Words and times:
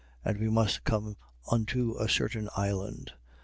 And 0.25 0.39
we 0.39 0.49
must 0.49 0.83
come 0.83 1.15
unto 1.51 1.95
a 1.99 2.09
certain 2.09 2.49
island. 2.57 3.11